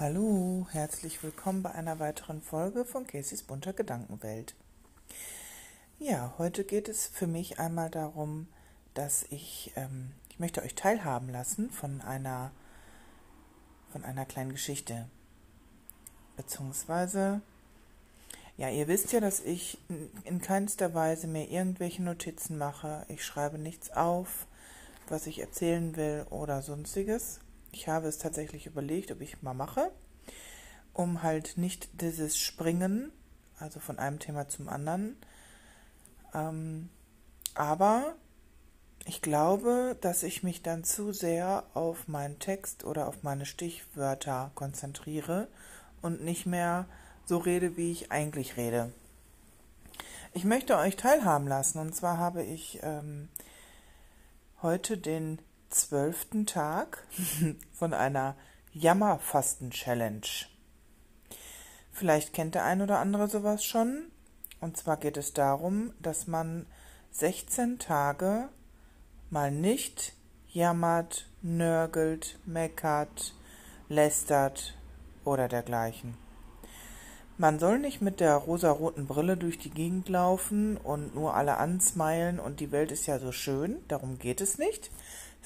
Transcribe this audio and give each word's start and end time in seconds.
Hallo, 0.00 0.68
herzlich 0.70 1.24
willkommen 1.24 1.64
bei 1.64 1.72
einer 1.72 1.98
weiteren 1.98 2.40
Folge 2.40 2.84
von 2.84 3.04
Caseys 3.04 3.42
bunter 3.42 3.72
Gedankenwelt. 3.72 4.54
Ja, 5.98 6.34
heute 6.38 6.62
geht 6.62 6.88
es 6.88 7.08
für 7.08 7.26
mich 7.26 7.58
einmal 7.58 7.90
darum, 7.90 8.46
dass 8.94 9.24
ich, 9.30 9.72
ähm, 9.74 10.12
ich 10.28 10.38
möchte 10.38 10.62
euch 10.62 10.76
teilhaben 10.76 11.28
lassen 11.30 11.68
von 11.70 12.00
einer, 12.00 12.52
von 13.90 14.04
einer 14.04 14.24
kleinen 14.24 14.52
Geschichte. 14.52 15.08
Beziehungsweise, 16.36 17.40
ja, 18.56 18.68
ihr 18.68 18.86
wisst 18.86 19.10
ja, 19.10 19.18
dass 19.18 19.40
ich 19.40 19.78
in 20.22 20.40
keinster 20.40 20.94
Weise 20.94 21.26
mir 21.26 21.50
irgendwelche 21.50 22.04
Notizen 22.04 22.56
mache. 22.56 23.04
Ich 23.08 23.24
schreibe 23.24 23.58
nichts 23.58 23.90
auf, 23.90 24.46
was 25.08 25.26
ich 25.26 25.40
erzählen 25.40 25.96
will 25.96 26.24
oder 26.30 26.62
sonstiges 26.62 27.40
ich 27.72 27.88
habe 27.88 28.08
es 28.08 28.18
tatsächlich 28.18 28.66
überlegt, 28.66 29.10
ob 29.10 29.20
ich 29.20 29.42
mal 29.42 29.54
mache, 29.54 29.90
um 30.92 31.22
halt 31.22 31.56
nicht 31.56 32.00
dieses 32.00 32.38
Springen, 32.38 33.12
also 33.58 33.80
von 33.80 33.98
einem 33.98 34.18
Thema 34.18 34.48
zum 34.48 34.68
anderen. 34.68 35.16
Ähm, 36.34 36.88
aber 37.54 38.14
ich 39.04 39.22
glaube, 39.22 39.96
dass 40.00 40.22
ich 40.22 40.42
mich 40.42 40.62
dann 40.62 40.84
zu 40.84 41.12
sehr 41.12 41.64
auf 41.74 42.08
meinen 42.08 42.38
Text 42.38 42.84
oder 42.84 43.08
auf 43.08 43.22
meine 43.22 43.46
Stichwörter 43.46 44.50
konzentriere 44.54 45.48
und 46.02 46.22
nicht 46.22 46.46
mehr 46.46 46.86
so 47.24 47.38
rede, 47.38 47.76
wie 47.76 47.90
ich 47.90 48.12
eigentlich 48.12 48.56
rede. 48.56 48.92
Ich 50.34 50.44
möchte 50.44 50.76
euch 50.76 50.96
teilhaben 50.96 51.48
lassen. 51.48 51.78
Und 51.78 51.94
zwar 51.94 52.18
habe 52.18 52.42
ich 52.42 52.80
ähm, 52.82 53.28
heute 54.62 54.98
den 54.98 55.38
zwölften 55.70 56.46
Tag 56.46 57.06
von 57.72 57.94
einer 57.94 58.36
Jammerfasten-Challenge. 58.72 60.26
Vielleicht 61.92 62.32
kennt 62.32 62.54
der 62.54 62.64
ein 62.64 62.82
oder 62.82 62.98
andere 63.00 63.28
sowas 63.28 63.64
schon. 63.64 64.10
Und 64.60 64.76
zwar 64.76 64.96
geht 64.96 65.16
es 65.16 65.32
darum, 65.32 65.92
dass 66.00 66.26
man 66.26 66.66
16 67.12 67.78
Tage 67.78 68.48
mal 69.30 69.50
nicht 69.50 70.14
jammert, 70.48 71.26
nörgelt, 71.42 72.38
meckert, 72.44 73.34
lästert 73.88 74.74
oder 75.24 75.48
dergleichen. 75.48 76.16
Man 77.36 77.60
soll 77.60 77.78
nicht 77.78 78.00
mit 78.00 78.18
der 78.18 78.34
rosaroten 78.34 79.06
Brille 79.06 79.36
durch 79.36 79.58
die 79.58 79.70
Gegend 79.70 80.08
laufen 80.08 80.76
und 80.76 81.14
nur 81.14 81.34
alle 81.34 81.58
ansmeilen 81.58 82.40
und 82.40 82.58
die 82.58 82.72
Welt 82.72 82.90
ist 82.90 83.06
ja 83.06 83.20
so 83.20 83.30
schön, 83.30 83.76
darum 83.86 84.18
geht 84.18 84.40
es 84.40 84.58
nicht, 84.58 84.90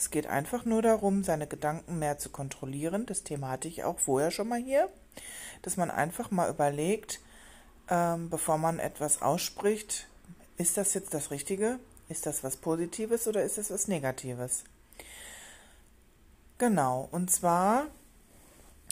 es 0.03 0.11
geht 0.11 0.27
einfach 0.27 0.64
nur 0.64 0.83
darum, 0.83 1.22
seine 1.22 1.47
Gedanken 1.47 2.00
mehr 2.00 2.19
zu 2.19 2.28
kontrollieren. 2.28 3.06
Das 3.06 3.22
Thema 3.22 3.50
hatte 3.50 3.69
ich 3.69 3.84
auch 3.84 4.00
vorher 4.00 4.33
schon 4.33 4.48
mal 4.48 4.59
hier, 4.59 4.89
dass 5.62 5.77
man 5.77 5.92
einfach 5.92 6.33
mal 6.33 6.50
überlegt, 6.50 7.20
ähm, 7.89 8.28
bevor 8.28 8.59
man 8.59 8.81
etwas 8.81 9.22
ausspricht, 9.22 10.09
ist 10.56 10.77
das 10.77 10.94
jetzt 10.94 11.14
das 11.14 11.31
Richtige? 11.31 11.78
Ist 12.09 12.27
das 12.27 12.42
was 12.42 12.56
Positives 12.56 13.28
oder 13.28 13.44
ist 13.44 13.59
das 13.59 13.70
was 13.70 13.86
Negatives? 13.86 14.64
Genau, 16.59 17.09
und 17.12 17.31
zwar 17.31 17.87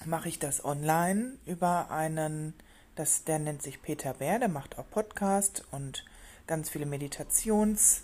mache 0.05 0.29
ich 0.29 0.39
das 0.39 0.65
online 0.65 1.39
über 1.45 1.91
einen, 1.91 2.55
das, 2.95 3.25
der 3.25 3.41
nennt 3.41 3.63
sich 3.63 3.83
Peter 3.83 4.15
Bär, 4.15 4.39
der 4.39 4.49
macht 4.49 4.79
auch 4.79 4.89
Podcast 4.89 5.65
und 5.73 6.05
ganz 6.47 6.71
viele 6.71 6.87
Meditations- 6.87 8.03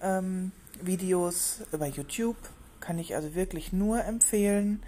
ähm, 0.00 0.52
Videos 0.86 1.62
über 1.72 1.86
YouTube. 1.86 2.36
Kann 2.80 2.98
ich 2.98 3.14
also 3.14 3.34
wirklich 3.34 3.72
nur 3.72 4.04
empfehlen. 4.04 4.82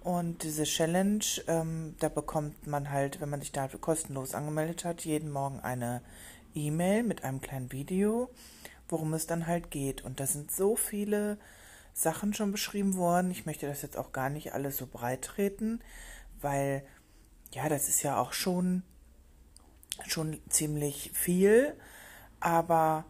Und 0.00 0.42
diese 0.42 0.64
Challenge, 0.64 1.24
ähm, 1.46 1.94
da 1.98 2.08
bekommt 2.08 2.66
man 2.66 2.90
halt, 2.90 3.20
wenn 3.20 3.30
man 3.30 3.40
sich 3.40 3.52
dafür 3.52 3.80
kostenlos 3.80 4.34
angemeldet 4.34 4.84
hat, 4.84 5.04
jeden 5.04 5.30
Morgen 5.30 5.60
eine 5.60 6.02
E-Mail 6.54 7.02
mit 7.02 7.24
einem 7.24 7.40
kleinen 7.40 7.72
Video, 7.72 8.30
worum 8.88 9.14
es 9.14 9.26
dann 9.26 9.46
halt 9.46 9.70
geht. 9.70 10.04
Und 10.04 10.20
da 10.20 10.26
sind 10.26 10.52
so 10.52 10.76
viele 10.76 11.38
Sachen 11.94 12.34
schon 12.34 12.52
beschrieben 12.52 12.96
worden. 12.96 13.30
Ich 13.30 13.46
möchte 13.46 13.66
das 13.66 13.82
jetzt 13.82 13.96
auch 13.96 14.12
gar 14.12 14.28
nicht 14.28 14.52
alles 14.52 14.76
so 14.76 14.86
breit 14.86 15.22
treten, 15.22 15.80
weil 16.40 16.84
ja, 17.52 17.68
das 17.68 17.88
ist 17.88 18.02
ja 18.02 18.18
auch 18.18 18.32
schon 18.32 18.82
schon 20.06 20.40
ziemlich 20.48 21.12
viel, 21.14 21.74
aber 22.40 23.04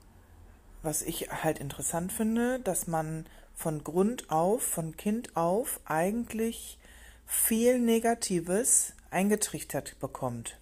was 0.84 1.02
ich 1.02 1.30
halt 1.30 1.58
interessant 1.58 2.12
finde, 2.12 2.60
dass 2.60 2.86
man 2.86 3.26
von 3.54 3.82
Grund 3.84 4.30
auf, 4.30 4.62
von 4.62 4.96
Kind 4.96 5.36
auf 5.36 5.80
eigentlich 5.84 6.78
viel 7.26 7.78
Negatives 7.78 8.94
eingetrichtert 9.10 9.98
bekommt. 10.00 10.58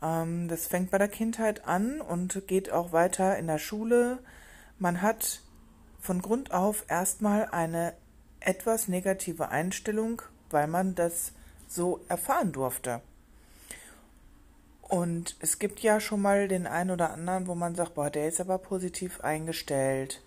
Ähm, 0.00 0.48
das 0.48 0.66
fängt 0.66 0.90
bei 0.90 0.98
der 0.98 1.08
Kindheit 1.08 1.66
an 1.66 2.00
und 2.00 2.46
geht 2.46 2.70
auch 2.70 2.92
weiter 2.92 3.38
in 3.38 3.46
der 3.46 3.58
Schule. 3.58 4.18
Man 4.78 5.02
hat 5.02 5.40
von 6.00 6.22
Grund 6.22 6.52
auf 6.52 6.84
erstmal 6.88 7.46
eine 7.46 7.94
etwas 8.40 8.88
negative 8.88 9.50
Einstellung, 9.50 10.22
weil 10.50 10.66
man 10.66 10.94
das 10.94 11.32
so 11.68 12.00
erfahren 12.08 12.52
durfte. 12.52 13.00
Und 14.92 15.36
es 15.40 15.58
gibt 15.58 15.80
ja 15.80 16.00
schon 16.00 16.20
mal 16.20 16.48
den 16.48 16.66
einen 16.66 16.90
oder 16.90 17.12
anderen, 17.12 17.46
wo 17.46 17.54
man 17.54 17.74
sagt, 17.74 17.94
boah, 17.94 18.10
der 18.10 18.28
ist 18.28 18.42
aber 18.42 18.58
positiv 18.58 19.22
eingestellt. 19.22 20.20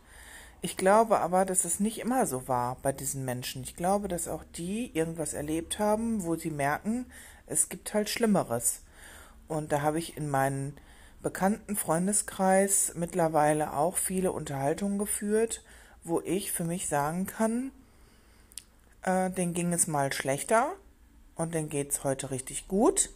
Ich 0.64 0.76
glaube 0.76 1.20
aber, 1.20 1.46
dass 1.46 1.66
es 1.66 1.80
nicht 1.80 2.00
immer 2.00 2.26
so 2.26 2.48
war 2.48 2.78
bei 2.82 2.92
diesen 2.92 3.26
Menschen. 3.26 3.62
Ich 3.62 3.76
glaube, 3.76 4.08
dass 4.08 4.28
auch 4.28 4.44
die 4.58 4.90
irgendwas 4.98 5.36
erlebt 5.36 5.78
haben, 5.78 6.24
wo 6.24 6.36
sie 6.36 6.50
merken, 6.50 7.06
es 7.46 7.70
gibt 7.70 7.94
halt 7.94 8.10
Schlimmeres. 8.10 8.82
Und 9.48 9.72
da 9.72 9.84
habe 9.84 10.00
ich 10.00 10.18
in 10.18 10.32
meinem 10.32 10.74
bekannten 11.22 11.76
Freundeskreis 11.76 12.94
mittlerweile 12.96 13.74
auch 13.74 13.98
viele 13.98 14.32
Unterhaltungen 14.32 14.98
geführt, 14.98 15.64
wo 16.04 16.22
ich 16.22 16.52
für 16.52 16.64
mich 16.64 16.88
sagen 16.88 17.28
kann, 17.28 17.72
äh, 19.04 19.30
denen 19.30 19.54
ging 19.54 19.74
es 19.74 19.86
mal 19.86 20.12
schlechter 20.12 20.74
und 21.36 21.54
denen 21.54 21.70
geht 21.70 21.92
es 21.92 22.04
heute 22.04 22.32
richtig 22.32 22.68
gut. 22.68 23.12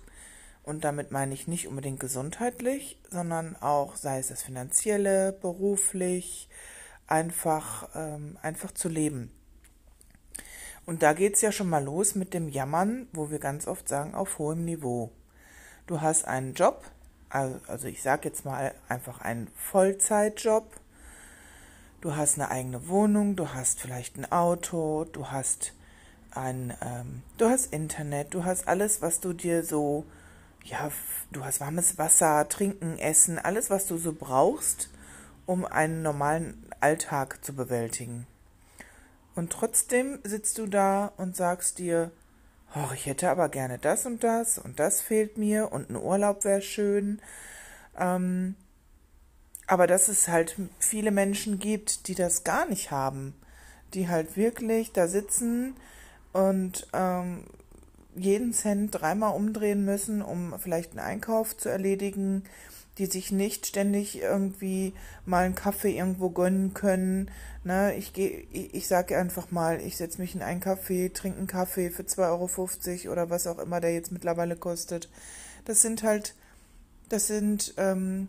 Und 0.69 0.83
damit 0.83 1.09
meine 1.09 1.33
ich 1.33 1.47
nicht 1.47 1.67
unbedingt 1.67 1.99
gesundheitlich, 1.99 2.99
sondern 3.09 3.55
auch, 3.55 3.95
sei 3.95 4.19
es 4.19 4.27
das 4.27 4.43
finanzielle, 4.43 5.33
beruflich, 5.33 6.47
einfach, 7.07 7.89
ähm, 7.95 8.37
einfach 8.43 8.71
zu 8.71 8.87
leben. 8.87 9.31
Und 10.85 11.01
da 11.01 11.13
geht 11.13 11.33
es 11.33 11.41
ja 11.41 11.51
schon 11.51 11.71
mal 11.71 11.83
los 11.83 12.13
mit 12.13 12.35
dem 12.35 12.49
Jammern, 12.49 13.07
wo 13.13 13.31
wir 13.31 13.39
ganz 13.39 13.67
oft 13.67 13.89
sagen, 13.89 14.13
auf 14.13 14.37
hohem 14.37 14.63
Niveau. 14.63 15.11
Du 15.87 16.01
hast 16.01 16.25
einen 16.25 16.53
Job, 16.53 16.83
also, 17.29 17.87
ich 17.87 18.03
sage 18.03 18.29
jetzt 18.29 18.45
mal 18.45 18.75
einfach 18.87 19.21
einen 19.21 19.47
Vollzeitjob. 19.55 20.69
Du 21.99 22.15
hast 22.15 22.35
eine 22.35 22.51
eigene 22.51 22.87
Wohnung, 22.87 23.35
du 23.35 23.55
hast 23.55 23.79
vielleicht 23.79 24.17
ein 24.19 24.31
Auto, 24.31 25.05
du 25.05 25.31
hast 25.31 25.73
ein, 26.29 26.77
ähm, 26.85 27.23
du 27.39 27.49
hast 27.49 27.73
Internet, 27.73 28.35
du 28.35 28.45
hast 28.45 28.67
alles, 28.67 29.01
was 29.01 29.19
du 29.19 29.33
dir 29.33 29.63
so 29.63 30.05
ja, 30.63 30.91
du 31.31 31.45
hast 31.45 31.59
warmes 31.59 31.97
Wasser, 31.97 32.47
Trinken, 32.49 32.97
Essen, 32.97 33.39
alles, 33.39 33.69
was 33.69 33.87
du 33.87 33.97
so 33.97 34.13
brauchst, 34.13 34.89
um 35.45 35.65
einen 35.65 36.01
normalen 36.01 36.65
Alltag 36.79 37.43
zu 37.43 37.53
bewältigen. 37.53 38.27
Und 39.35 39.51
trotzdem 39.51 40.19
sitzt 40.23 40.57
du 40.57 40.67
da 40.67 41.13
und 41.17 41.35
sagst 41.35 41.79
dir, 41.79 42.11
oh, 42.75 42.93
ich 42.93 43.05
hätte 43.05 43.29
aber 43.29 43.49
gerne 43.49 43.77
das 43.77 44.05
und 44.05 44.23
das 44.23 44.57
und 44.57 44.79
das 44.79 45.01
fehlt 45.01 45.37
mir 45.37 45.71
und 45.71 45.89
ein 45.89 45.95
Urlaub 45.95 46.43
wäre 46.43 46.61
schön. 46.61 47.21
Ähm, 47.97 48.55
aber 49.67 49.87
dass 49.87 50.07
es 50.07 50.27
halt 50.27 50.55
viele 50.79 51.11
Menschen 51.11 51.59
gibt, 51.59 52.07
die 52.07 52.15
das 52.15 52.43
gar 52.43 52.65
nicht 52.67 52.91
haben, 52.91 53.33
die 53.93 54.07
halt 54.07 54.35
wirklich 54.35 54.91
da 54.91 55.07
sitzen 55.07 55.75
und 56.33 56.87
ähm, 56.93 57.43
jeden 58.15 58.53
Cent 58.53 58.91
dreimal 58.91 59.35
umdrehen 59.35 59.85
müssen, 59.85 60.21
um 60.21 60.55
vielleicht 60.59 60.91
einen 60.91 60.99
Einkauf 60.99 61.55
zu 61.55 61.69
erledigen, 61.69 62.43
die 62.97 63.05
sich 63.05 63.31
nicht 63.31 63.65
ständig 63.65 64.21
irgendwie 64.21 64.93
mal 65.25 65.45
einen 65.45 65.55
Kaffee 65.55 65.97
irgendwo 65.97 66.29
gönnen 66.29 66.73
können. 66.73 67.31
Ne, 67.63 67.95
ich 67.95 68.13
gehe, 68.13 68.45
ich, 68.51 68.73
ich 68.73 68.87
sage 68.87 69.17
einfach 69.17 69.51
mal, 69.51 69.79
ich 69.81 69.95
setze 69.95 70.19
mich 70.19 70.35
in 70.35 70.41
einen 70.41 70.59
Kaffee, 70.59 71.09
trinke 71.09 71.37
einen 71.37 71.47
Kaffee 71.47 71.89
für 71.91 72.03
2,50 72.03 73.05
Euro 73.05 73.13
oder 73.13 73.29
was 73.29 73.47
auch 73.47 73.59
immer 73.59 73.79
der 73.79 73.93
jetzt 73.93 74.11
mittlerweile 74.11 74.57
kostet. 74.57 75.09
Das 75.65 75.81
sind 75.81 76.03
halt, 76.03 76.35
das 77.07 77.27
sind 77.27 77.73
ähm, 77.77 78.27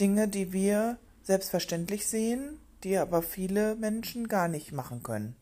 Dinge, 0.00 0.28
die 0.28 0.52
wir 0.52 0.98
selbstverständlich 1.24 2.06
sehen, 2.06 2.58
die 2.84 2.96
aber 2.96 3.22
viele 3.22 3.74
Menschen 3.76 4.28
gar 4.28 4.48
nicht 4.48 4.72
machen 4.72 5.02
können. 5.02 5.34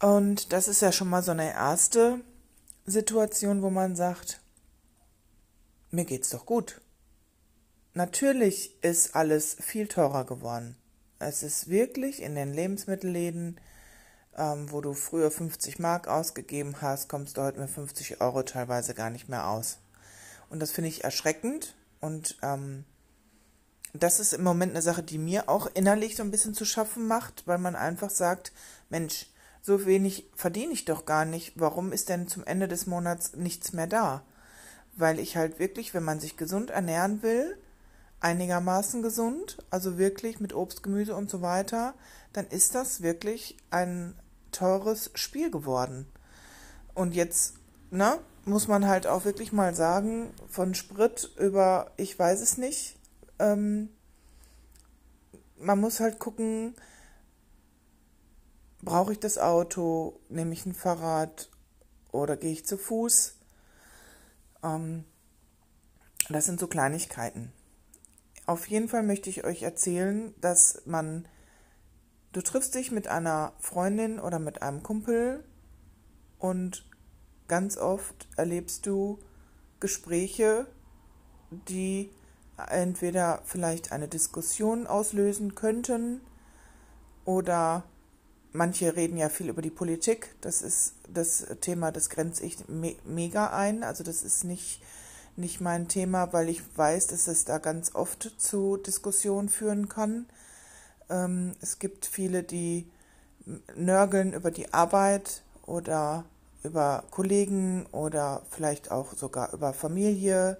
Und 0.00 0.52
das 0.52 0.68
ist 0.68 0.82
ja 0.82 0.92
schon 0.92 1.08
mal 1.08 1.22
so 1.22 1.30
eine 1.30 1.52
erste 1.52 2.20
Situation, 2.84 3.62
wo 3.62 3.70
man 3.70 3.96
sagt, 3.96 4.40
mir 5.90 6.04
geht's 6.04 6.30
doch 6.30 6.46
gut. 6.46 6.80
Natürlich 7.94 8.82
ist 8.82 9.14
alles 9.14 9.56
viel 9.60 9.86
teurer 9.86 10.24
geworden. 10.24 10.76
Es 11.18 11.42
ist 11.42 11.68
wirklich 11.68 12.20
in 12.20 12.34
den 12.34 12.52
Lebensmittelläden 12.52 13.58
ähm, 14.36 14.70
wo 14.70 14.80
du 14.80 14.94
früher 14.94 15.30
50 15.30 15.78
Mark 15.78 16.08
ausgegeben 16.08 16.80
hast, 16.80 17.08
kommst 17.08 17.36
du 17.36 17.42
heute 17.42 17.60
mit 17.60 17.70
50 17.70 18.20
Euro 18.20 18.42
teilweise 18.42 18.94
gar 18.94 19.10
nicht 19.10 19.28
mehr 19.28 19.48
aus. 19.48 19.78
Und 20.50 20.60
das 20.60 20.72
finde 20.72 20.88
ich 20.88 21.04
erschreckend 21.04 21.74
und 22.00 22.36
ähm, 22.42 22.84
das 23.92 24.18
ist 24.18 24.32
im 24.32 24.42
Moment 24.42 24.72
eine 24.72 24.82
Sache, 24.82 25.02
die 25.02 25.18
mir 25.18 25.48
auch 25.48 25.68
innerlich 25.74 26.16
so 26.16 26.24
ein 26.24 26.32
bisschen 26.32 26.54
zu 26.54 26.64
schaffen 26.64 27.06
macht, 27.06 27.46
weil 27.46 27.58
man 27.58 27.76
einfach 27.76 28.10
sagt, 28.10 28.52
Mensch, 28.90 29.26
so 29.64 29.86
wenig 29.86 30.28
verdiene 30.36 30.74
ich 30.74 30.84
doch 30.84 31.06
gar 31.06 31.24
nicht. 31.24 31.54
Warum 31.56 31.90
ist 31.90 32.10
denn 32.10 32.28
zum 32.28 32.44
Ende 32.44 32.68
des 32.68 32.86
Monats 32.86 33.34
nichts 33.34 33.72
mehr 33.72 33.86
da? 33.86 34.22
Weil 34.94 35.18
ich 35.18 35.38
halt 35.38 35.58
wirklich, 35.58 35.94
wenn 35.94 36.04
man 36.04 36.20
sich 36.20 36.36
gesund 36.36 36.68
ernähren 36.68 37.22
will, 37.22 37.56
einigermaßen 38.20 39.00
gesund, 39.00 39.56
also 39.70 39.96
wirklich 39.96 40.38
mit 40.38 40.54
Obst, 40.54 40.82
Gemüse 40.82 41.16
und 41.16 41.30
so 41.30 41.40
weiter, 41.40 41.94
dann 42.34 42.46
ist 42.48 42.74
das 42.74 43.00
wirklich 43.00 43.56
ein 43.70 44.14
teures 44.52 45.10
Spiel 45.14 45.50
geworden. 45.50 46.06
Und 46.92 47.14
jetzt, 47.14 47.54
ne, 47.90 48.18
muss 48.44 48.68
man 48.68 48.86
halt 48.86 49.06
auch 49.06 49.24
wirklich 49.24 49.50
mal 49.50 49.74
sagen, 49.74 50.34
von 50.46 50.74
Sprit 50.74 51.30
über 51.38 51.90
ich 51.96 52.18
weiß 52.18 52.42
es 52.42 52.58
nicht, 52.58 52.98
ähm, 53.38 53.88
man 55.58 55.80
muss 55.80 56.00
halt 56.00 56.18
gucken, 56.18 56.74
brauche 58.84 59.12
ich 59.12 59.20
das 59.20 59.38
Auto, 59.38 60.20
nehme 60.28 60.52
ich 60.52 60.66
ein 60.66 60.74
Fahrrad 60.74 61.50
oder 62.12 62.36
gehe 62.36 62.52
ich 62.52 62.66
zu 62.66 62.76
Fuß. 62.76 63.36
Ähm, 64.62 65.04
das 66.28 66.46
sind 66.46 66.60
so 66.60 66.66
Kleinigkeiten. 66.66 67.52
Auf 68.46 68.66
jeden 68.68 68.88
Fall 68.88 69.02
möchte 69.02 69.30
ich 69.30 69.44
euch 69.44 69.62
erzählen, 69.62 70.34
dass 70.40 70.82
man, 70.84 71.26
du 72.32 72.42
triffst 72.42 72.74
dich 72.74 72.90
mit 72.90 73.08
einer 73.08 73.52
Freundin 73.58 74.20
oder 74.20 74.38
mit 74.38 74.62
einem 74.62 74.82
Kumpel 74.82 75.44
und 76.38 76.84
ganz 77.48 77.76
oft 77.78 78.28
erlebst 78.36 78.86
du 78.86 79.18
Gespräche, 79.80 80.66
die 81.68 82.10
entweder 82.68 83.40
vielleicht 83.44 83.92
eine 83.92 84.08
Diskussion 84.08 84.86
auslösen 84.86 85.54
könnten 85.54 86.20
oder 87.24 87.84
manche 88.54 88.96
reden 88.96 89.18
ja 89.18 89.28
viel 89.28 89.50
über 89.50 89.60
die 89.60 89.70
Politik. 89.70 90.34
Das 90.40 90.62
ist 90.62 90.94
das 91.12 91.46
Thema, 91.60 91.92
das 91.92 92.08
grenze 92.08 92.46
ich 92.46 92.68
me 92.68 92.96
mega 93.04 93.48
ein. 93.48 93.82
Also 93.82 94.02
das 94.02 94.22
ist 94.22 94.44
nicht, 94.44 94.80
nicht 95.36 95.60
mein 95.60 95.88
Thema, 95.88 96.32
weil 96.32 96.48
ich 96.48 96.62
weiß, 96.76 97.08
dass 97.08 97.28
es 97.28 97.44
da 97.44 97.58
ganz 97.58 97.94
oft 97.94 98.32
zu 98.38 98.78
Diskussionen 98.78 99.48
führen 99.48 99.88
kann. 99.88 100.26
Ähm, 101.10 101.52
es 101.60 101.78
gibt 101.78 102.06
viele, 102.06 102.42
die 102.42 102.88
nörgeln 103.76 104.32
über 104.32 104.50
die 104.50 104.72
Arbeit 104.72 105.42
oder 105.66 106.24
über 106.62 107.04
Kollegen 107.10 107.84
oder 107.92 108.42
vielleicht 108.50 108.90
auch 108.90 109.14
sogar 109.14 109.52
über 109.52 109.74
Familie 109.74 110.56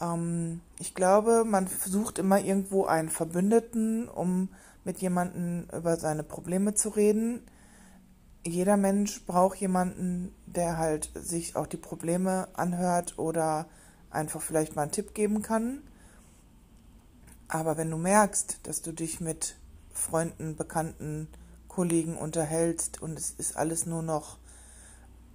ähm, 0.00 0.60
ich 0.78 0.94
glaube, 0.94 1.44
man 1.44 1.68
sucht 1.84 2.18
immer 2.18 2.40
irgendwo 2.40 2.86
einen 2.86 3.08
Verbündeten, 3.08 4.08
um 4.08 4.48
mit 4.84 4.98
jemandem 4.98 5.66
über 5.76 5.96
seine 5.96 6.22
Probleme 6.22 6.74
zu 6.74 6.90
reden. 6.90 7.42
Jeder 8.46 8.76
Mensch 8.76 9.24
braucht 9.26 9.58
jemanden, 9.58 10.34
der 10.46 10.78
halt 10.78 11.10
sich 11.14 11.56
auch 11.56 11.66
die 11.66 11.76
Probleme 11.76 12.48
anhört 12.54 13.18
oder 13.18 13.66
einfach 14.10 14.40
vielleicht 14.40 14.76
mal 14.76 14.82
einen 14.82 14.92
Tipp 14.92 15.14
geben 15.14 15.42
kann. 15.42 15.82
Aber 17.48 17.76
wenn 17.76 17.90
du 17.90 17.96
merkst, 17.96 18.60
dass 18.62 18.80
du 18.80 18.92
dich 18.92 19.20
mit 19.20 19.56
Freunden, 19.92 20.56
Bekannten, 20.56 21.28
Kollegen 21.68 22.16
unterhältst 22.16 23.02
und 23.02 23.18
es 23.18 23.30
ist 23.30 23.56
alles 23.56 23.86
nur 23.86 24.02
noch 24.02 24.38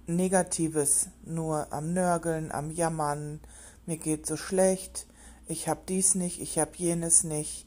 Negatives, 0.06 1.08
nur 1.24 1.72
am 1.72 1.92
Nörgeln, 1.92 2.52
am 2.52 2.70
Jammern, 2.70 3.40
mir 3.86 3.96
geht 3.96 4.26
so 4.26 4.36
schlecht, 4.36 5.06
ich 5.46 5.68
habe 5.68 5.80
dies 5.88 6.14
nicht, 6.14 6.40
ich 6.40 6.58
habe 6.58 6.72
jenes 6.76 7.24
nicht, 7.24 7.65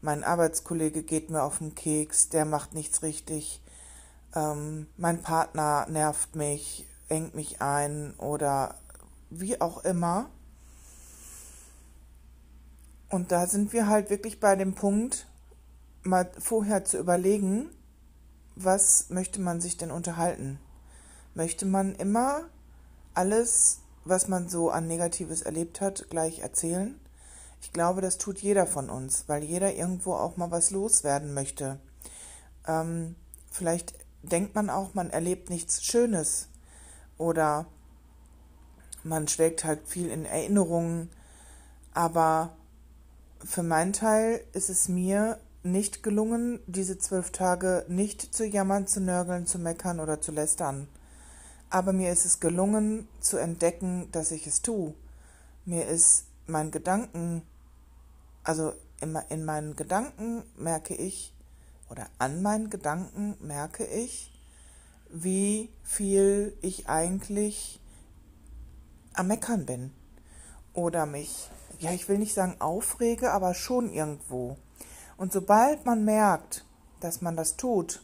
mein 0.00 0.24
Arbeitskollege 0.24 1.02
geht 1.02 1.30
mir 1.30 1.42
auf 1.42 1.58
den 1.58 1.74
Keks, 1.74 2.28
der 2.28 2.44
macht 2.44 2.74
nichts 2.74 3.02
richtig, 3.02 3.62
ähm, 4.34 4.86
mein 4.96 5.22
Partner 5.22 5.86
nervt 5.88 6.36
mich, 6.36 6.86
engt 7.08 7.34
mich 7.34 7.60
ein 7.60 8.14
oder 8.18 8.76
wie 9.30 9.60
auch 9.60 9.84
immer. 9.84 10.30
Und 13.08 13.32
da 13.32 13.46
sind 13.46 13.72
wir 13.72 13.88
halt 13.88 14.10
wirklich 14.10 14.40
bei 14.40 14.54
dem 14.56 14.74
Punkt, 14.74 15.26
mal 16.02 16.30
vorher 16.38 16.84
zu 16.84 16.98
überlegen, 16.98 17.70
was 18.54 19.10
möchte 19.10 19.40
man 19.40 19.60
sich 19.60 19.76
denn 19.76 19.90
unterhalten? 19.90 20.58
Möchte 21.34 21.66
man 21.66 21.94
immer 21.94 22.44
alles 23.14 23.80
was 24.04 24.28
man 24.28 24.48
so 24.48 24.70
an 24.70 24.86
Negatives 24.86 25.42
erlebt 25.42 25.80
hat, 25.80 26.08
gleich 26.10 26.40
erzählen. 26.40 26.98
Ich 27.60 27.72
glaube, 27.72 28.00
das 28.00 28.18
tut 28.18 28.38
jeder 28.38 28.66
von 28.66 28.90
uns, 28.90 29.24
weil 29.26 29.42
jeder 29.42 29.74
irgendwo 29.74 30.14
auch 30.14 30.36
mal 30.36 30.50
was 30.50 30.70
loswerden 30.70 31.34
möchte. 31.34 31.78
Ähm, 32.66 33.16
vielleicht 33.50 33.94
denkt 34.22 34.54
man 34.54 34.70
auch, 34.70 34.94
man 34.94 35.10
erlebt 35.10 35.50
nichts 35.50 35.84
Schönes 35.84 36.48
oder 37.18 37.66
man 39.02 39.28
schwelgt 39.28 39.64
halt 39.64 39.86
viel 39.86 40.10
in 40.10 40.24
Erinnerungen. 40.24 41.10
Aber 41.94 42.50
für 43.44 43.62
meinen 43.62 43.92
Teil 43.92 44.44
ist 44.52 44.70
es 44.70 44.88
mir 44.88 45.38
nicht 45.62 46.02
gelungen, 46.02 46.60
diese 46.66 46.98
zwölf 46.98 47.30
Tage 47.30 47.84
nicht 47.88 48.34
zu 48.34 48.46
jammern, 48.46 48.86
zu 48.86 49.00
nörgeln, 49.00 49.46
zu 49.46 49.58
meckern 49.58 50.00
oder 50.00 50.20
zu 50.20 50.32
lästern. 50.32 50.88
Aber 51.68 51.92
mir 51.92 52.10
ist 52.10 52.24
es 52.24 52.40
gelungen 52.40 53.08
zu 53.20 53.36
entdecken, 53.36 54.08
dass 54.12 54.30
ich 54.30 54.46
es 54.46 54.62
tue. 54.62 54.94
Mir 55.64 55.86
ist 55.86 56.24
mein 56.46 56.70
Gedanken, 56.70 57.42
also 58.44 58.72
in, 59.00 59.16
in 59.28 59.44
meinen 59.44 59.76
Gedanken 59.76 60.44
merke 60.56 60.94
ich, 60.94 61.34
oder 61.88 62.06
an 62.18 62.42
meinen 62.42 62.70
Gedanken 62.70 63.36
merke 63.40 63.84
ich, 63.84 64.32
wie 65.08 65.70
viel 65.82 66.56
ich 66.62 66.88
eigentlich 66.88 67.80
am 69.14 69.26
Meckern 69.26 69.66
bin. 69.66 69.92
Oder 70.72 71.04
mich, 71.06 71.50
ja, 71.80 71.90
ich 71.92 72.08
will 72.08 72.18
nicht 72.18 72.34
sagen 72.34 72.60
aufrege, 72.60 73.32
aber 73.32 73.54
schon 73.54 73.92
irgendwo. 73.92 74.56
Und 75.16 75.32
sobald 75.32 75.84
man 75.84 76.04
merkt, 76.04 76.64
dass 77.00 77.22
man 77.22 77.36
das 77.36 77.56
tut, 77.56 78.02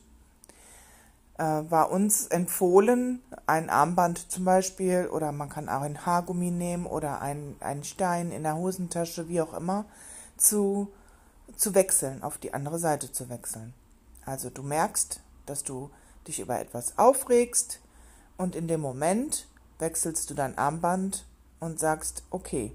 war 1.38 1.90
uns 1.90 2.26
empfohlen, 2.28 3.22
ein 3.46 3.68
Armband 3.68 4.30
zum 4.30 4.44
Beispiel, 4.44 5.06
oder 5.08 5.32
man 5.32 5.48
kann 5.50 5.68
auch 5.68 5.82
ein 5.82 6.06
Haargummi 6.06 6.50
nehmen 6.50 6.86
oder 6.86 7.20
ein, 7.20 7.56
einen 7.60 7.84
Stein 7.84 8.30
in 8.30 8.42
der 8.42 8.56
Hosentasche, 8.56 9.28
wie 9.28 9.42
auch 9.42 9.52
immer, 9.52 9.84
zu, 10.36 10.88
zu 11.56 11.74
wechseln, 11.74 12.22
auf 12.22 12.38
die 12.38 12.54
andere 12.54 12.78
Seite 12.78 13.12
zu 13.12 13.28
wechseln. 13.28 13.74
Also 14.24 14.48
du 14.48 14.62
merkst, 14.62 15.20
dass 15.44 15.62
du 15.62 15.90
dich 16.26 16.40
über 16.40 16.58
etwas 16.58 16.96
aufregst 16.98 17.80
und 18.36 18.56
in 18.56 18.66
dem 18.66 18.80
Moment 18.80 19.46
wechselst 19.78 20.30
du 20.30 20.34
dein 20.34 20.56
Armband 20.56 21.26
und 21.60 21.78
sagst, 21.78 22.22
okay, 22.30 22.72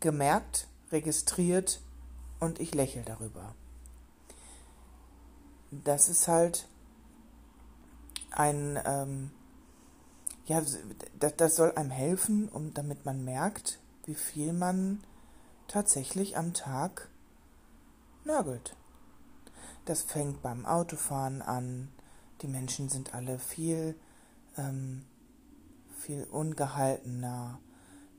gemerkt, 0.00 0.66
registriert 0.90 1.80
und 2.40 2.60
ich 2.60 2.74
lächle 2.74 3.02
darüber. 3.02 3.54
Das 5.70 6.08
ist 6.08 6.28
halt 6.28 6.66
ein, 8.38 8.78
ähm, 8.84 9.30
ja, 10.46 10.62
das, 11.18 11.36
das 11.36 11.56
soll 11.56 11.72
einem 11.72 11.90
helfen, 11.90 12.48
um, 12.48 12.72
damit 12.72 13.04
man 13.04 13.24
merkt, 13.24 13.80
wie 14.04 14.14
viel 14.14 14.52
man 14.52 15.00
tatsächlich 15.66 16.38
am 16.38 16.54
Tag 16.54 17.08
nörgelt. 18.24 18.76
Das 19.84 20.02
fängt 20.02 20.42
beim 20.42 20.66
Autofahren 20.66 21.42
an. 21.42 21.88
Die 22.42 22.48
Menschen 22.48 22.88
sind 22.88 23.14
alle 23.14 23.38
viel, 23.38 23.96
ähm, 24.56 25.04
viel 25.98 26.24
ungehaltener. 26.24 27.58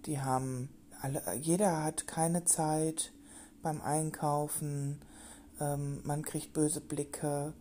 Die 0.06 0.20
haben 0.20 0.70
alle, 1.02 1.34
jeder 1.36 1.84
hat 1.84 2.08
keine 2.08 2.44
Zeit 2.44 3.14
beim 3.62 3.82
Einkaufen. 3.82 5.02
Ähm, 5.60 6.02
man 6.04 6.24
kriegt 6.24 6.54
böse 6.54 6.82
Blicke. 6.82 7.54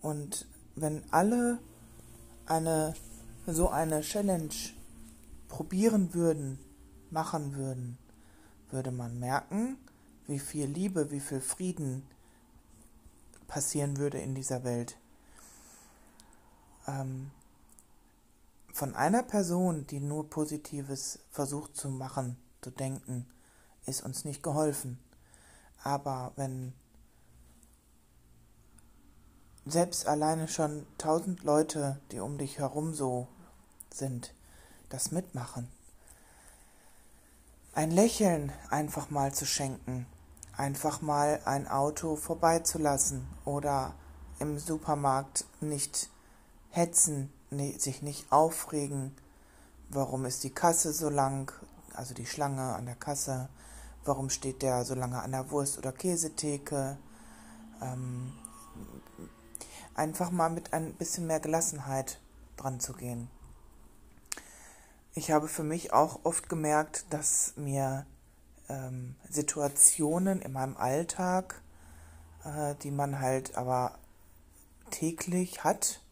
Und 0.00 0.46
wenn 0.76 1.02
alle 1.10 1.58
eine 2.46 2.94
so 3.46 3.68
eine 3.68 4.00
Challenge 4.00 4.54
probieren 5.48 6.14
würden, 6.14 6.58
machen 7.10 7.54
würden, 7.54 7.98
würde 8.70 8.90
man 8.90 9.18
merken, 9.18 9.78
wie 10.26 10.40
viel 10.40 10.66
Liebe, 10.66 11.10
wie 11.10 11.20
viel 11.20 11.40
Frieden 11.40 12.02
passieren 13.46 13.98
würde 13.98 14.18
in 14.18 14.34
dieser 14.34 14.64
Welt. 14.64 14.96
Ähm, 16.88 17.30
von 18.72 18.94
einer 18.94 19.22
Person, 19.22 19.86
die 19.86 20.00
nur 20.00 20.28
Positives 20.28 21.20
versucht 21.30 21.76
zu 21.76 21.88
machen, 21.88 22.36
zu 22.60 22.70
denken, 22.70 23.26
ist 23.86 24.02
uns 24.02 24.24
nicht 24.24 24.42
geholfen. 24.42 24.98
Aber 25.82 26.32
wenn 26.34 26.72
selbst 29.66 30.06
alleine 30.06 30.46
schon 30.46 30.86
tausend 30.96 31.42
Leute, 31.42 31.98
die 32.12 32.20
um 32.20 32.38
dich 32.38 32.58
herum 32.58 32.94
so 32.94 33.26
sind, 33.92 34.32
das 34.88 35.10
mitmachen. 35.10 35.68
Ein 37.74 37.90
Lächeln 37.90 38.52
einfach 38.70 39.10
mal 39.10 39.34
zu 39.34 39.44
schenken, 39.44 40.06
einfach 40.56 41.02
mal 41.02 41.40
ein 41.44 41.68
Auto 41.68 42.16
vorbeizulassen 42.16 43.26
oder 43.44 43.94
im 44.38 44.58
Supermarkt 44.58 45.44
nicht 45.60 46.08
hetzen, 46.70 47.32
sich 47.78 48.02
nicht 48.02 48.30
aufregen, 48.30 49.16
warum 49.90 50.24
ist 50.24 50.44
die 50.44 50.54
Kasse 50.54 50.92
so 50.92 51.10
lang, 51.10 51.52
also 51.94 52.14
die 52.14 52.26
Schlange 52.26 52.74
an 52.74 52.86
der 52.86 52.94
Kasse, 52.94 53.48
warum 54.04 54.30
steht 54.30 54.62
der 54.62 54.84
so 54.84 54.94
lange 54.94 55.20
an 55.20 55.32
der 55.32 55.50
Wurst- 55.50 55.78
oder 55.78 55.92
Käsetheke. 55.92 56.96
Ähm, 57.82 58.32
einfach 59.96 60.30
mal 60.30 60.50
mit 60.50 60.72
ein 60.72 60.94
bisschen 60.94 61.26
mehr 61.26 61.40
Gelassenheit 61.40 62.20
dran 62.56 62.80
zu 62.80 62.92
gehen. 62.92 63.28
Ich 65.14 65.30
habe 65.30 65.48
für 65.48 65.64
mich 65.64 65.92
auch 65.92 66.20
oft 66.24 66.48
gemerkt, 66.48 67.06
dass 67.10 67.54
mir 67.56 68.06
ähm, 68.68 69.16
Situationen 69.28 70.42
in 70.42 70.52
meinem 70.52 70.76
Alltag, 70.76 71.62
äh, 72.44 72.74
die 72.82 72.90
man 72.90 73.20
halt 73.20 73.56
aber 73.56 73.98
täglich 74.90 75.64
hat, 75.64 76.02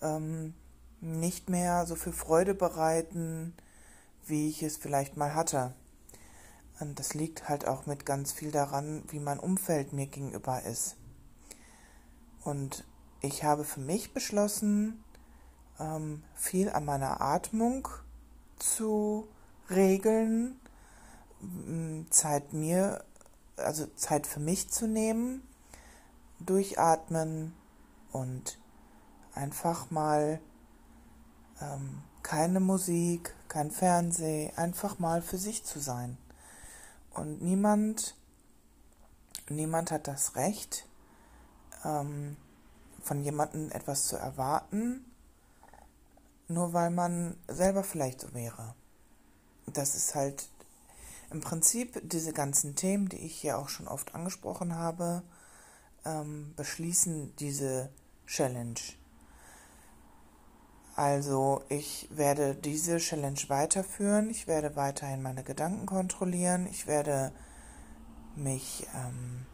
ähm, 0.00 0.54
nicht 1.00 1.50
mehr 1.50 1.84
so 1.86 1.94
viel 1.94 2.12
Freude 2.12 2.54
bereiten, 2.54 3.54
wie 4.24 4.48
ich 4.48 4.62
es 4.62 4.76
vielleicht 4.76 5.16
mal 5.16 5.34
hatte. 5.34 5.74
Und 6.80 6.98
das 6.98 7.14
liegt 7.14 7.48
halt 7.48 7.66
auch 7.66 7.86
mit 7.86 8.06
ganz 8.06 8.32
viel 8.32 8.50
daran, 8.50 9.04
wie 9.08 9.20
mein 9.20 9.38
Umfeld 9.38 9.92
mir 9.92 10.06
gegenüber 10.06 10.62
ist. 10.62 10.96
Und 12.44 12.84
ich 13.22 13.44
habe 13.44 13.64
für 13.64 13.80
mich 13.80 14.12
beschlossen, 14.12 15.02
ähm, 15.78 16.22
viel 16.34 16.68
an 16.68 16.84
meiner 16.84 17.20
Atmung 17.20 17.88
zu 18.58 19.28
regeln, 19.70 20.60
Zeit 22.10 22.52
mir, 22.52 23.04
also 23.56 23.86
Zeit 23.96 24.26
für 24.26 24.40
mich 24.40 24.70
zu 24.70 24.86
nehmen, 24.86 25.42
durchatmen 26.40 27.54
und 28.12 28.58
einfach 29.34 29.90
mal 29.90 30.40
ähm, 31.60 32.02
keine 32.22 32.60
Musik, 32.60 33.34
kein 33.48 33.70
Fernseh, 33.70 34.52
einfach 34.56 34.98
mal 34.98 35.22
für 35.22 35.38
sich 35.38 35.64
zu 35.64 35.80
sein. 35.80 36.18
Und 37.10 37.42
niemand, 37.42 38.16
niemand 39.48 39.90
hat 39.90 40.08
das 40.08 40.36
Recht, 40.36 40.86
ähm, 41.84 42.36
von 43.02 43.22
jemandem 43.22 43.70
etwas 43.72 44.06
zu 44.06 44.16
erwarten, 44.16 45.04
nur 46.48 46.72
weil 46.72 46.90
man 46.90 47.36
selber 47.48 47.82
vielleicht 47.82 48.20
so 48.20 48.32
wäre. 48.34 48.74
Das 49.66 49.94
ist 49.94 50.14
halt 50.14 50.48
im 51.30 51.40
Prinzip 51.40 52.00
diese 52.08 52.32
ganzen 52.32 52.76
Themen, 52.76 53.08
die 53.08 53.18
ich 53.18 53.34
hier 53.34 53.58
auch 53.58 53.68
schon 53.68 53.88
oft 53.88 54.14
angesprochen 54.14 54.74
habe, 54.74 55.22
ähm, 56.04 56.52
beschließen 56.56 57.34
diese 57.36 57.88
Challenge. 58.26 58.80
Also 60.94 61.62
ich 61.70 62.06
werde 62.10 62.54
diese 62.54 62.98
Challenge 62.98 63.40
weiterführen, 63.48 64.28
ich 64.28 64.46
werde 64.46 64.76
weiterhin 64.76 65.22
meine 65.22 65.42
Gedanken 65.42 65.86
kontrollieren, 65.86 66.66
ich 66.66 66.86
werde 66.86 67.32
mich 68.36 68.86
ähm, 68.94 69.46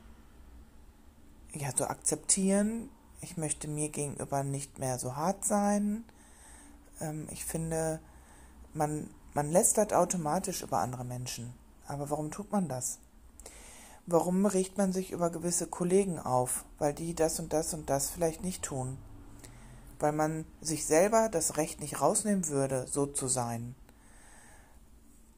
ja 1.53 1.71
so 1.77 1.85
akzeptieren, 1.85 2.91
ich 3.21 3.37
möchte 3.37 3.69
mir 3.69 3.89
gegenüber 3.89 4.43
nicht 4.43 4.79
mehr 4.79 4.99
so 4.99 5.17
hart 5.17 5.45
sein. 5.45 6.05
Ähm, 7.01 7.29
ich 7.31 7.45
finde, 7.45 8.01
man, 8.75 9.09
man 9.35 9.51
lästert 9.51 9.93
automatisch 9.93 10.63
über 10.63 10.79
andere 10.79 11.05
Menschen. 11.05 11.53
Aber 11.87 12.11
warum 12.11 12.31
tut 12.31 12.53
man 12.53 12.69
das? 12.69 12.99
Warum 14.07 14.47
riecht 14.47 14.79
man 14.79 14.93
sich 14.93 15.11
über 15.11 15.31
gewisse 15.31 15.67
Kollegen 15.67 16.19
auf, 16.19 16.65
weil 16.79 16.95
die 16.95 17.15
das 17.15 17.41
und 17.41 17.53
das 17.53 17.75
und 17.75 17.91
das 17.91 18.11
vielleicht 18.11 18.43
nicht 18.43 18.63
tun? 18.63 18.99
weil 19.99 20.13
man 20.13 20.45
sich 20.61 20.87
selber 20.87 21.29
das 21.29 21.57
Recht 21.57 21.81
nicht 21.81 22.01
rausnehmen 22.01 22.49
würde, 22.49 22.87
so 22.89 23.07
zu 23.07 23.29
sein. 23.29 23.75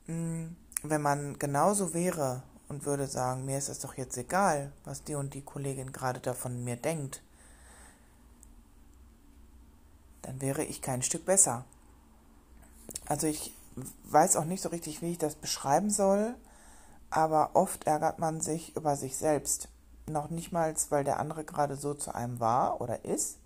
Hm, 0.07 0.57
wenn 0.83 1.03
man 1.03 1.39
genauso 1.39 1.95
wäre 1.95 2.43
und 2.69 2.85
würde 2.85 3.07
sagen, 3.07 3.45
mir 3.45 3.59
ist 3.59 3.69
es 3.69 3.81
doch 3.81 3.95
jetzt 3.95 4.17
egal, 4.17 4.73
was 4.85 5.03
die 5.05 5.15
und 5.15 5.35
die 5.35 5.43
Kollegin 5.43 5.93
gerade 5.93 6.21
davon 6.21 6.65
mir 6.65 6.77
denkt, 6.77 7.23
dann 10.23 10.41
wäre 10.41 10.65
ich 10.65 10.83
kein 10.83 11.03
Stück 11.03 11.25
besser. 11.25 11.65
Also 13.07 13.27
ich 13.27 13.55
weiß 14.05 14.37
auch 14.37 14.45
nicht 14.45 14.63
so 14.63 14.69
richtig, 14.69 15.03
wie 15.03 15.13
ich 15.13 15.19
das 15.19 15.35
beschreiben 15.35 15.91
soll, 15.91 16.35
aber 17.11 17.51
oft 17.55 17.85
ärgert 17.85 18.19
man 18.19 18.41
sich 18.41 18.77
über 18.77 18.97
sich 18.97 19.17
selbst. 19.17 19.69
Noch 20.07 20.31
nicht 20.31 20.53
mal, 20.53 20.75
weil 20.91 21.05
der 21.05 21.21
andere 21.21 21.45
gerade 21.45 21.77
so 21.77 21.95
zu 21.95 22.15
einem 22.15 22.41
war 22.41 22.81
oder 22.81 23.05
ist, 23.05 23.39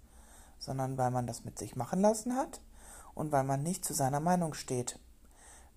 sondern 0.58 0.96
weil 0.96 1.10
man 1.10 1.26
das 1.26 1.44
mit 1.44 1.58
sich 1.58 1.76
machen 1.76 2.00
lassen 2.00 2.36
hat 2.36 2.60
und 3.14 3.32
weil 3.32 3.44
man 3.44 3.62
nicht 3.62 3.84
zu 3.84 3.94
seiner 3.94 4.20
Meinung 4.20 4.54
steht, 4.54 4.98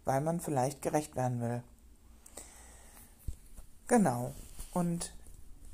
weil 0.06 0.22
man 0.22 0.39
vielleicht 0.39 0.82
gerecht 0.82 1.16
werden 1.16 1.42
will. 1.42 1.63
Genau. 3.88 4.34
Und 4.74 5.13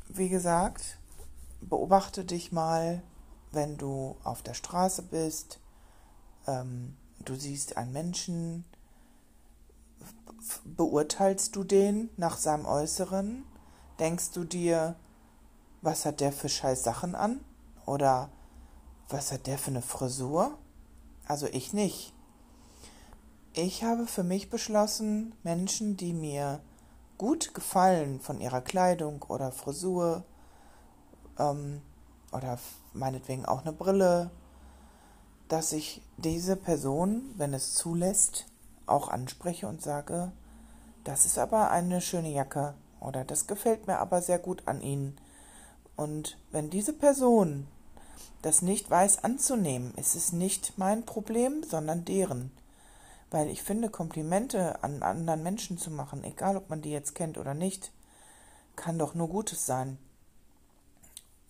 wie 0.07 0.29
gesagt, 0.29 0.97
beobachte 1.61 2.25
dich 2.25 2.51
mal, 2.51 3.01
wenn 3.53 3.77
du 3.77 4.17
auf 4.23 4.41
der 4.41 4.53
Straße 4.53 5.03
bist, 5.03 5.59
ähm, 6.47 6.97
du 7.23 7.35
siehst 7.35 7.77
einen 7.77 7.93
Menschen, 7.93 8.65
beurteilst 10.65 11.55
du 11.55 11.63
den 11.63 12.09
nach 12.17 12.37
seinem 12.37 12.65
Äußeren? 12.65 13.43
Denkst 13.99 14.31
du 14.31 14.43
dir, 14.43 14.95
was 15.81 16.05
hat 16.05 16.19
der 16.19 16.31
für 16.31 16.49
scheiß 16.49 16.83
Sachen 16.83 17.15
an? 17.15 17.41
Oder 17.85 18.29
was 19.09 19.31
hat 19.31 19.47
der 19.47 19.57
für 19.57 19.71
eine 19.71 19.81
Frisur? 19.81 20.57
Also 21.25 21.47
ich 21.47 21.73
nicht. 21.73 22.13
Ich 23.53 23.83
habe 23.83 24.07
für 24.07 24.23
mich 24.23 24.49
beschlossen, 24.49 25.35
Menschen, 25.43 25.95
die 25.95 26.13
mir 26.13 26.59
gut 27.17 27.53
gefallen 27.53 28.19
von 28.19 28.41
ihrer 28.41 28.61
Kleidung 28.61 29.21
oder 29.23 29.51
Frisur 29.51 30.25
ähm, 31.37 31.81
oder 32.33 32.59
meinetwegen 32.93 33.45
auch 33.45 33.61
eine 33.61 33.73
Brille, 33.73 34.31
dass 35.47 35.73
ich 35.73 36.01
diese 36.17 36.55
Person, 36.55 37.33
wenn 37.37 37.53
es 37.53 37.73
zulässt, 37.73 38.45
auch 38.85 39.07
anspreche 39.07 39.67
und 39.67 39.81
sage, 39.81 40.31
das 41.03 41.25
ist 41.25 41.37
aber 41.37 41.71
eine 41.71 42.01
schöne 42.01 42.31
Jacke 42.31 42.73
oder 42.99 43.23
das 43.23 43.47
gefällt 43.47 43.87
mir 43.87 43.99
aber 43.99 44.21
sehr 44.21 44.39
gut 44.39 44.63
an 44.67 44.81
Ihnen. 44.81 45.17
Und 45.95 46.37
wenn 46.51 46.69
diese 46.69 46.93
Person 46.93 47.67
das 48.43 48.61
nicht 48.61 48.91
weiß 48.91 49.23
anzunehmen. 49.23 49.93
Es 49.95 50.15
ist 50.15 50.33
nicht 50.33 50.73
mein 50.77 51.05
Problem, 51.05 51.63
sondern 51.63 52.05
deren. 52.05 52.51
Weil 53.31 53.49
ich 53.49 53.63
finde, 53.63 53.89
Komplimente 53.89 54.83
an 54.83 55.01
anderen 55.01 55.41
Menschen 55.41 55.79
zu 55.79 55.89
machen, 55.89 56.23
egal 56.23 56.57
ob 56.57 56.69
man 56.69 56.81
die 56.81 56.91
jetzt 56.91 57.15
kennt 57.15 57.39
oder 57.39 57.55
nicht, 57.55 57.91
kann 58.75 58.99
doch 58.99 59.15
nur 59.15 59.29
Gutes 59.29 59.65
sein. 59.65 59.97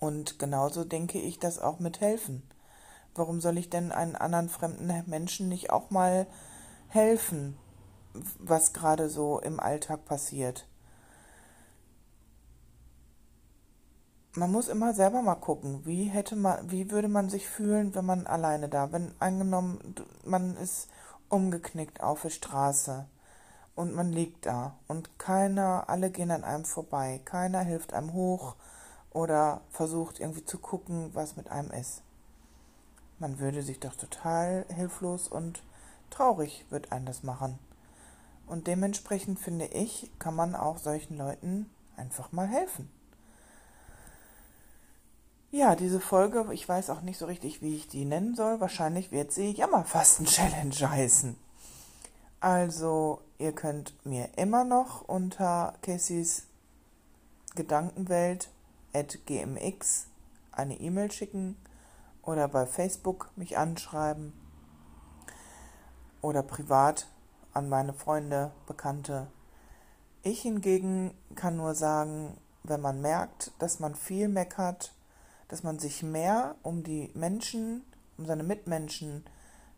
Und 0.04 0.38
genauso 0.38 0.84
denke 0.84 1.18
ich 1.18 1.40
das 1.40 1.60
auch 1.60 1.80
mit 1.80 2.02
helfen. 2.02 2.44
Warum 3.16 3.40
soll 3.40 3.58
ich 3.58 3.70
denn 3.70 3.94
einen 3.94 4.18
anderen 4.18 4.50
fremden 4.50 4.92
Menschen 5.10 5.48
nicht 5.48 5.70
auch 5.70 5.92
mal 5.92 6.28
helfen, 6.90 7.58
was 8.38 8.74
gerade 8.74 9.10
so 9.10 9.40
im 9.40 9.62
Alltag 9.62 10.04
passiert? 10.04 10.68
man 14.36 14.52
muss 14.52 14.68
immer 14.68 14.96
selber 14.96 15.22
mal 15.22 15.36
gucken, 15.36 15.86
wie 15.86 16.06
hätte 16.06 16.36
man, 16.36 16.72
wie 16.72 16.90
würde 16.90 17.08
man 17.08 17.30
sich 17.30 17.48
fühlen, 17.48 17.94
wenn 17.94 18.06
man 18.06 18.26
alleine 18.26 18.68
da, 18.68 18.92
wenn 18.92 19.14
angenommen, 19.20 19.94
man 20.26 20.58
ist 20.58 20.90
umgeknickt 21.30 22.02
auf 22.02 22.24
der 22.24 22.32
Straße 22.32 23.06
und 23.76 23.94
man 23.94 24.12
liegt 24.12 24.48
da 24.48 24.76
und 24.88 25.20
keiner, 25.20 25.88
alle 25.88 26.10
gehen 26.10 26.32
an 26.32 26.44
einem 26.44 26.66
vorbei, 26.66 27.22
keiner 27.26 27.60
hilft 27.60 27.94
einem 27.94 28.14
hoch 28.14 28.56
oder 29.14 29.62
versucht 29.70 30.20
irgendwie 30.20 30.44
zu 30.44 30.58
gucken, 30.58 31.12
was 31.14 31.38
mit 31.38 31.50
einem 31.50 31.72
ist. 31.72 32.02
Man 33.20 33.40
würde 33.40 33.62
sich 33.62 33.80
doch 33.80 33.96
total 33.96 34.66
hilflos 34.70 35.28
und 35.28 35.64
traurig 36.10 36.66
wird 36.70 36.92
einen 36.92 37.06
das 37.06 37.24
machen. 37.24 37.60
Und 38.48 38.68
dementsprechend 38.68 39.40
finde 39.40 39.66
ich, 39.66 40.12
kann 40.20 40.36
man 40.36 40.56
auch 40.56 40.78
solchen 40.78 41.18
Leuten 41.18 41.70
einfach 41.96 42.32
mal 42.32 42.48
helfen. 42.48 42.90
Ja, 45.52 45.76
diese 45.76 46.00
Folge, 46.00 46.48
ich 46.52 46.68
weiß 46.68 46.90
auch 46.90 47.02
nicht 47.02 47.20
so 47.20 47.28
richtig, 47.28 47.62
wie 47.62 47.76
ich 47.76 47.88
die 47.88 48.06
nennen 48.06 48.36
soll. 48.36 48.60
Wahrscheinlich 48.60 49.12
wird 49.12 49.32
sie 49.32 49.52
Jammerfasten-Challenge 49.52 50.90
heißen. 50.90 51.36
Also, 52.40 53.22
ihr 53.38 53.54
könnt 53.54 53.94
mir 54.04 54.30
immer 54.36 54.64
noch 54.64 55.08
unter 55.08 55.76
Cassys 55.82 56.48
Gedankenwelt 57.56 58.50
gmx 58.94 60.08
eine 60.52 60.80
E-Mail 60.80 61.12
schicken 61.12 61.58
oder 62.22 62.48
bei 62.48 62.66
Facebook 62.66 63.32
mich 63.36 63.58
anschreiben 63.58 64.34
oder 66.22 66.44
privat 66.44 67.08
an 67.54 67.70
meine 67.70 67.94
Freunde, 67.94 68.52
Bekannte. 68.66 69.28
Ich 70.24 70.42
hingegen 70.42 71.14
kann 71.36 71.58
nur 71.58 71.76
sagen, 71.76 72.38
wenn 72.64 72.82
man 72.82 73.02
merkt, 73.02 73.52
dass 73.60 73.80
man 73.80 73.94
viel 73.94 74.30
meckert, 74.30 74.94
dass 75.50 75.64
man 75.64 75.80
sich 75.80 76.02
mehr 76.02 76.56
um 76.64 76.84
die 76.84 77.12
Menschen, 77.14 77.84
um 78.18 78.26
seine 78.26 78.44
Mitmenschen 78.44 79.26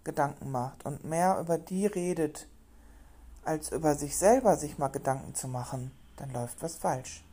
Gedanken 0.03 0.51
macht 0.51 0.85
und 0.85 1.03
mehr 1.03 1.39
über 1.39 1.57
die 1.57 1.87
redet, 1.87 2.47
als 3.43 3.71
über 3.71 3.95
sich 3.95 4.17
selber 4.17 4.55
sich 4.55 4.77
mal 4.77 4.89
Gedanken 4.89 5.33
zu 5.33 5.47
machen, 5.47 5.91
dann 6.17 6.31
läuft 6.31 6.61
was 6.61 6.75
falsch. 6.75 7.23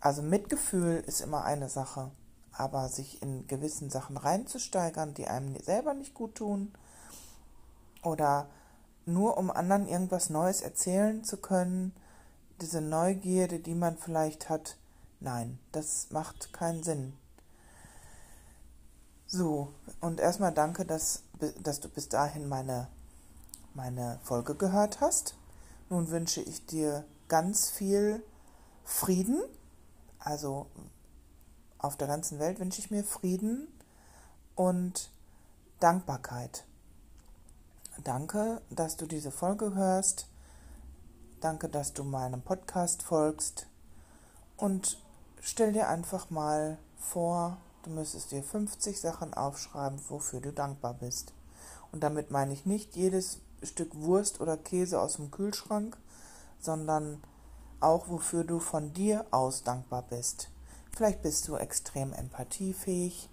Also 0.00 0.22
Mitgefühl 0.22 1.02
ist 1.06 1.20
immer 1.20 1.44
eine 1.44 1.68
Sache, 1.68 2.10
aber 2.52 2.88
sich 2.88 3.22
in 3.22 3.46
gewissen 3.46 3.90
Sachen 3.90 4.16
reinzusteigern, 4.16 5.14
die 5.14 5.26
einem 5.26 5.58
selber 5.60 5.94
nicht 5.94 6.14
gut 6.14 6.36
tun, 6.36 6.72
oder 8.02 8.48
nur 9.04 9.36
um 9.36 9.50
anderen 9.50 9.88
irgendwas 9.88 10.30
Neues 10.30 10.60
erzählen 10.60 11.24
zu 11.24 11.36
können, 11.38 11.92
diese 12.60 12.80
Neugierde, 12.80 13.58
die 13.58 13.74
man 13.74 13.96
vielleicht 13.96 14.48
hat, 14.48 14.76
nein, 15.20 15.58
das 15.72 16.08
macht 16.10 16.52
keinen 16.52 16.82
Sinn. 16.82 17.12
So, 19.26 19.72
und 20.00 20.20
erstmal 20.20 20.52
danke, 20.52 20.84
dass, 20.84 21.22
dass 21.62 21.80
du 21.80 21.88
bis 21.88 22.08
dahin 22.08 22.48
meine, 22.48 22.88
meine 23.74 24.20
Folge 24.22 24.54
gehört 24.54 25.00
hast. 25.00 25.34
Nun 25.90 26.10
wünsche 26.10 26.40
ich 26.40 26.64
dir 26.66 27.04
ganz 27.28 27.68
viel 27.68 28.22
Frieden. 28.84 29.42
Also 30.26 30.66
auf 31.78 31.96
der 31.96 32.08
ganzen 32.08 32.40
Welt 32.40 32.58
wünsche 32.58 32.80
ich 32.80 32.90
mir 32.90 33.04
Frieden 33.04 33.68
und 34.56 35.12
Dankbarkeit. 35.78 36.64
Danke, 38.02 38.60
dass 38.68 38.96
du 38.96 39.06
diese 39.06 39.30
Folge 39.30 39.76
hörst. 39.76 40.26
Danke, 41.40 41.68
dass 41.68 41.92
du 41.92 42.02
meinem 42.02 42.42
Podcast 42.42 43.04
folgst. 43.04 43.68
Und 44.56 45.00
stell 45.40 45.72
dir 45.72 45.88
einfach 45.88 46.28
mal 46.28 46.76
vor, 46.98 47.58
du 47.84 47.90
müsstest 47.90 48.32
dir 48.32 48.42
50 48.42 49.00
Sachen 49.00 49.32
aufschreiben, 49.32 50.00
wofür 50.08 50.40
du 50.40 50.52
dankbar 50.52 50.94
bist. 50.94 51.34
Und 51.92 52.00
damit 52.00 52.32
meine 52.32 52.52
ich 52.52 52.66
nicht 52.66 52.96
jedes 52.96 53.38
Stück 53.62 53.94
Wurst 53.94 54.40
oder 54.40 54.56
Käse 54.56 55.00
aus 55.00 55.18
dem 55.18 55.30
Kühlschrank, 55.30 55.96
sondern 56.58 57.22
auch 57.80 58.08
wofür 58.08 58.44
du 58.44 58.58
von 58.58 58.92
dir 58.92 59.26
aus 59.30 59.62
dankbar 59.62 60.02
bist. 60.02 60.50
Vielleicht 60.96 61.22
bist 61.22 61.46
du 61.48 61.56
extrem 61.56 62.12
empathiefähig 62.12 63.28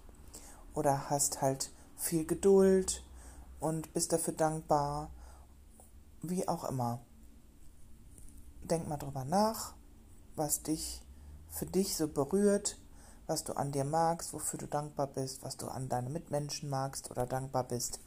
oder 0.74 1.08
hast 1.08 1.40
halt 1.40 1.72
viel 1.96 2.26
Geduld 2.26 3.02
und 3.60 3.92
bist 3.94 4.12
dafür 4.12 4.34
dankbar, 4.34 5.10
wie 6.22 6.46
auch 6.46 6.64
immer. 6.64 7.00
Denk 8.62 8.88
mal 8.88 8.96
drüber 8.96 9.24
nach, 9.24 9.74
was 10.36 10.62
dich 10.62 11.02
für 11.48 11.66
dich 11.66 11.96
so 11.96 12.08
berührt, 12.08 12.78
was 13.26 13.44
du 13.44 13.54
an 13.54 13.72
dir 13.72 13.84
magst, 13.84 14.32
wofür 14.34 14.58
du 14.58 14.66
dankbar 14.66 15.06
bist, 15.06 15.42
was 15.42 15.56
du 15.56 15.68
an 15.68 15.88
deine 15.88 16.10
Mitmenschen 16.10 16.68
magst 16.68 17.10
oder 17.10 17.26
dankbar 17.26 17.64
bist. 17.64 18.00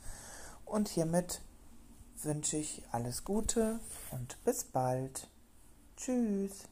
Und 0.66 0.90
hiermit 0.90 1.42
wünsche 2.22 2.58
ich 2.58 2.84
alles 2.92 3.24
Gute 3.24 3.80
und 4.12 4.44
bis 4.44 4.64
bald. 4.66 5.30
Tschüss. 5.98 6.64